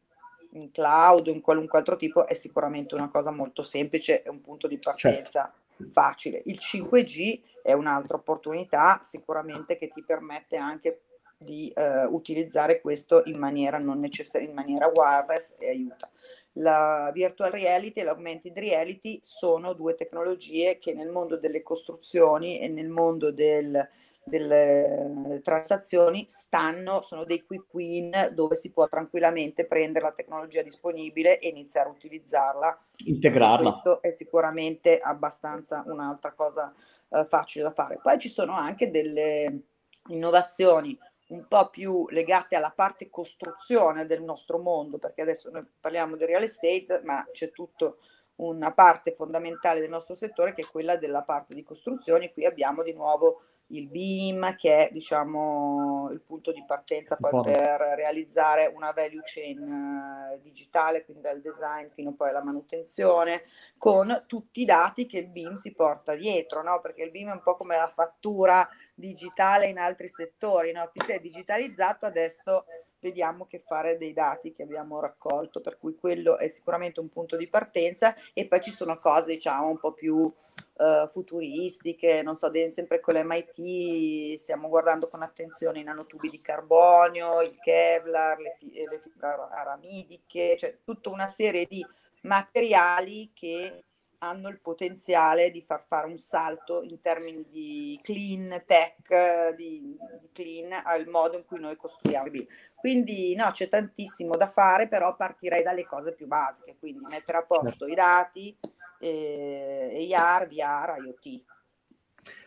[0.51, 4.41] in cloud o in qualunque altro tipo è sicuramente una cosa molto semplice e un
[4.41, 5.91] punto di partenza certo.
[5.91, 6.41] facile.
[6.45, 11.01] Il 5G è un'altra opportunità sicuramente che ti permette anche
[11.37, 16.09] di eh, utilizzare questo in maniera non necessaria, in maniera wireless e aiuta.
[16.53, 22.67] La virtual reality e l'augmented reality sono due tecnologie che nel mondo delle costruzioni e
[22.67, 23.87] nel mondo del,
[24.27, 31.39] delle transazioni stanno, sono dei quick win dove si può tranquillamente prendere la tecnologia disponibile
[31.39, 32.79] e iniziare a utilizzarla.
[33.05, 33.69] Integrarla.
[33.69, 36.73] Questo è sicuramente abbastanza un'altra cosa
[37.09, 37.99] eh, facile da fare.
[38.01, 39.61] Poi ci sono anche delle
[40.07, 40.97] innovazioni
[41.29, 46.25] un po' più legate alla parte costruzione del nostro mondo, perché adesso noi parliamo di
[46.25, 47.93] real estate, ma c'è tutta
[48.35, 52.31] una parte fondamentale del nostro settore che è quella della parte di costruzione.
[52.31, 57.81] Qui abbiamo di nuovo il BIM che è diciamo il punto di partenza poi per
[57.95, 63.43] realizzare una value chain uh, digitale, quindi dal design fino poi alla manutenzione,
[63.77, 66.79] con tutti i dati che il BIM si porta dietro, no?
[66.79, 70.89] perché il BIM è un po' come la fattura digitale in altri settori, no?
[70.91, 72.65] ti sei digitalizzato adesso
[72.99, 77.35] vediamo che fare dei dati che abbiamo raccolto, per cui quello è sicuramente un punto
[77.37, 82.51] di partenza e poi ci sono cose diciamo un po' più uh, futuristiche, non so,
[82.71, 88.71] sempre con l'MIT stiamo guardando con attenzione i nanotubi di carbonio, il Kevlar, le, fi-
[88.73, 91.85] le fibre aramidiche, cioè tutta una serie di
[92.21, 93.83] materiali che
[94.19, 99.95] hanno il potenziale di far fare un salto in termini di clean tech, di,
[100.33, 102.29] clean al modo in cui noi costruiamo.
[102.75, 107.43] Quindi no, c'è tantissimo da fare, però partirei dalle cose più basiche, quindi mettere a
[107.43, 108.55] posto i dati,
[108.99, 111.43] eh, AR, VR, IoT.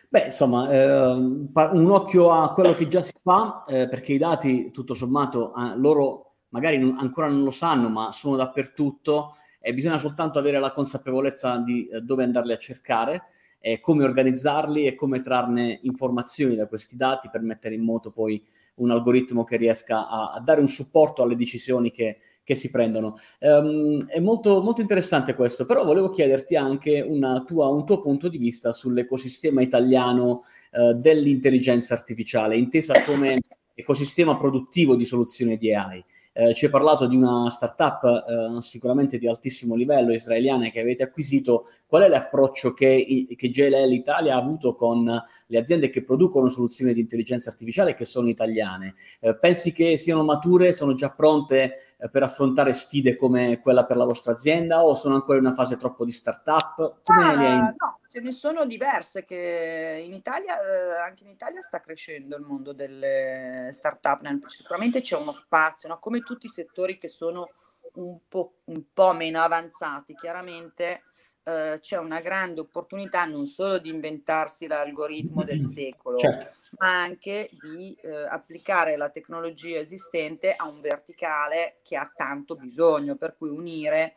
[0.09, 4.73] Beh, insomma, eh, un occhio a quello che già si fa, eh, perché i dati,
[4.73, 9.99] tutto sommato, eh, loro magari non, ancora non lo sanno, ma sono dappertutto e bisogna
[9.99, 13.25] soltanto avere la consapevolezza di eh, dove andarli a cercare,
[13.61, 18.43] eh, come organizzarli e come trarne informazioni da questi dati per mettere in moto poi
[18.77, 23.19] un algoritmo che riesca a, a dare un supporto alle decisioni che, che si prendono.
[23.41, 27.07] Um, è molto, molto, interessante questo, però volevo chiederti anche
[27.47, 33.41] tua, un tuo punto di vista sull'ecosistema italiano uh, dell'intelligenza artificiale, intesa come
[33.75, 36.05] ecosistema produttivo di soluzioni di AI.
[36.41, 41.03] Eh, ci hai parlato di una startup eh, sicuramente di altissimo livello israeliana che avete
[41.03, 41.67] acquisito.
[41.87, 46.95] Qual è l'approccio che, che JLL Italia ha avuto con le aziende che producono soluzioni
[46.95, 48.95] di intelligenza artificiale che sono italiane?
[49.21, 54.05] Eh, pensi che siano mature, sono già pronte per affrontare sfide come quella per la
[54.05, 57.01] vostra azienda o sono ancora in una fase troppo di startup?
[57.03, 57.59] Come ah, hai...
[57.59, 62.45] No, ce ne sono diverse che in Italia, eh, anche in Italia sta crescendo il
[62.45, 65.99] mondo delle startup, sicuramente c'è uno spazio, no?
[65.99, 67.49] come tutti i settori che sono
[67.95, 71.03] un po', un po meno avanzati, chiaramente
[71.51, 76.57] eh, c'è una grande opportunità non solo di inventarsi l'algoritmo del secolo, certo.
[76.79, 83.17] ma anche di eh, applicare la tecnologia esistente a un verticale che ha tanto bisogno,
[83.17, 84.17] per cui unire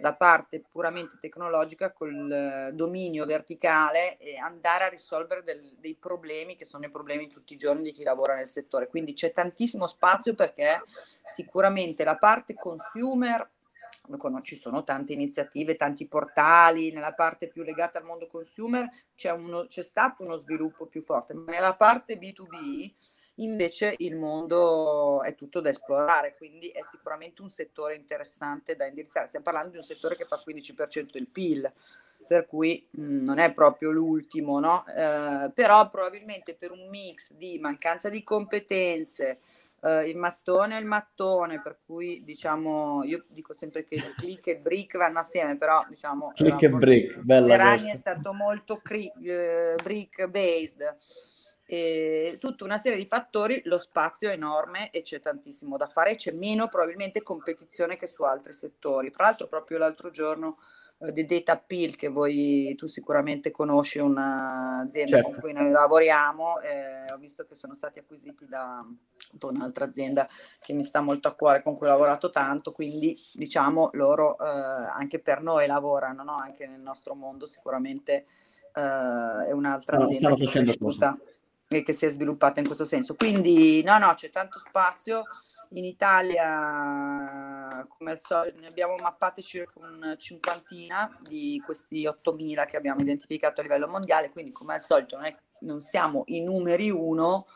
[0.00, 6.56] la parte puramente tecnologica col eh, dominio verticale e andare a risolvere del, dei problemi
[6.56, 8.88] che sono i problemi tutti i giorni di chi lavora nel settore.
[8.88, 10.82] Quindi c'è tantissimo spazio perché
[11.24, 13.48] sicuramente la parte consumer
[14.42, 19.66] ci sono tante iniziative, tanti portali, nella parte più legata al mondo consumer c'è, uno,
[19.66, 22.92] c'è stato uno sviluppo più forte, ma nella parte B2B
[23.36, 29.26] invece il mondo è tutto da esplorare, quindi è sicuramente un settore interessante da indirizzare.
[29.26, 31.72] Stiamo parlando di un settore che fa 15% del PIL,
[32.26, 34.84] per cui mh, non è proprio l'ultimo, no?
[34.86, 39.40] Eh, però probabilmente per un mix di mancanza di competenze,
[39.84, 44.56] eh, il mattone è il mattone, per cui diciamo, io dico sempre che click e
[44.56, 46.32] brick vanno assieme, però diciamo...
[46.34, 50.96] Click e brick, bella Per anni è stato molto cri- eh, brick based
[51.66, 56.16] e tutta una serie di fattori, lo spazio è enorme e c'è tantissimo da fare,
[56.16, 59.10] c'è meno probabilmente competizione che su altri settori.
[59.10, 60.58] Tra l'altro proprio l'altro giorno
[60.98, 65.30] di Data Appeal che voi tu sicuramente conosci un'azienda certo.
[65.30, 68.84] con cui noi lavoriamo, eh, ho visto che sono stati acquisiti da,
[69.32, 70.28] da, un'altra azienda
[70.60, 74.46] che mi sta molto a cuore, con cui ho lavorato tanto, quindi diciamo loro eh,
[74.46, 76.32] anche per noi lavorano, no?
[76.32, 78.26] anche nel nostro mondo sicuramente
[78.74, 81.18] eh, è un'altra azienda stanno che è cresciuta
[81.68, 83.14] e che si è sviluppata in questo senso.
[83.14, 85.24] Quindi no, no, c'è tanto spazio.
[85.74, 92.76] In Italia, come al solito, ne abbiamo mappati circa una cinquantina di questi 8.000 che
[92.76, 96.90] abbiamo identificato a livello mondiale, quindi come al solito non, è, non siamo i numeri
[96.90, 97.46] uno,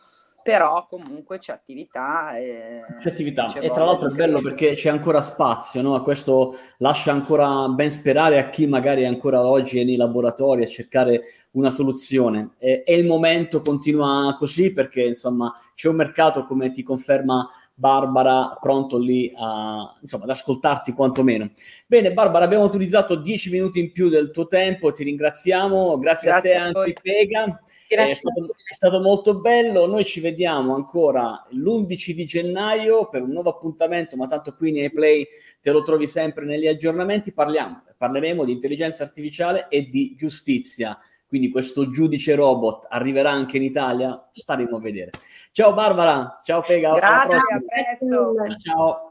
[0.42, 2.36] però comunque c'è attività.
[2.38, 6.00] E, c'è attività e tra l'altro è bello perché c'è ancora spazio, no?
[6.02, 11.22] questo lascia ancora ben sperare a chi magari ancora oggi è nei laboratori a cercare
[11.52, 12.54] una soluzione.
[12.58, 17.48] E, e il momento continua così perché insomma c'è un mercato come ti conferma
[17.78, 21.52] Barbara pronto lì a, insomma, ad ascoltarti quantomeno.
[21.86, 26.56] Bene, Barbara, abbiamo utilizzato dieci minuti in più del tuo tempo, ti ringraziamo, grazie, grazie
[26.56, 27.62] a te, a Pega.
[27.86, 29.86] È stato, è stato, molto bello.
[29.86, 34.90] Noi ci vediamo ancora l'11 di gennaio per un nuovo appuntamento, ma tanto qui nei
[34.90, 35.24] play
[35.60, 37.32] te lo trovi sempre negli aggiornamenti.
[37.32, 40.98] Parliamo, parleremo di intelligenza artificiale e di giustizia.
[41.28, 44.28] Quindi questo giudice robot arriverà anche in Italia?
[44.32, 45.10] Staremo a vedere.
[45.52, 46.92] Ciao Barbara, ciao Pega.
[46.92, 48.34] Grazie, a presto.
[48.62, 49.07] Ciao.